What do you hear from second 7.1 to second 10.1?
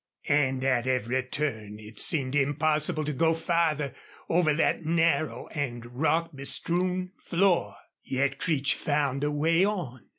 floor. Yet Creech found a way on.